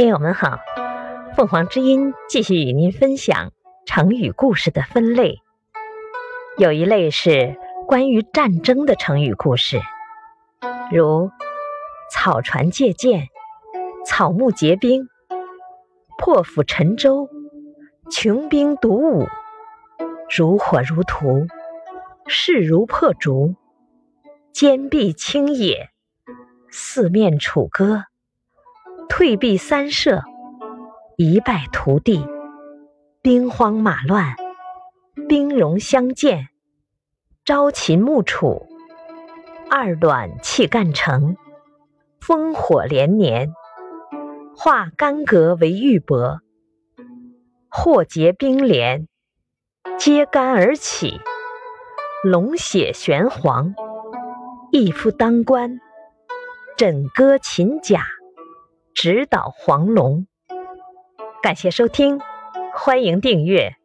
[0.00, 0.60] 听友们好，
[1.36, 3.52] 凤凰之音继续与您分享
[3.84, 5.42] 成语故事的分类。
[6.56, 9.78] 有一类是关于战争的成语故事，
[10.90, 11.30] 如
[12.10, 13.28] 草船借箭、
[14.06, 15.06] 草木皆兵、
[16.16, 17.28] 破釜沉舟、
[18.10, 19.28] 穷兵黩武、
[20.34, 21.46] 如火如荼、
[22.26, 23.54] 势如破竹、
[24.50, 25.90] 坚壁清野、
[26.70, 28.04] 四面楚歌。
[29.20, 30.22] 退避三舍，
[31.18, 32.24] 一败涂地，
[33.20, 34.34] 兵荒马乱，
[35.28, 36.48] 兵戎相见，
[37.44, 38.66] 朝秦暮楚，
[39.70, 41.36] 二卵气干城，
[42.18, 43.52] 烽火连年，
[44.56, 46.38] 化干戈为玉帛，
[47.68, 49.06] 祸结冰连，
[49.98, 51.20] 揭竿而起，
[52.24, 53.74] 龙血玄黄，
[54.72, 55.78] 一夫当关，
[56.78, 58.02] 枕戈擒甲。
[59.02, 60.26] 指导黄龙，
[61.42, 62.20] 感谢收听，
[62.74, 63.79] 欢迎订阅。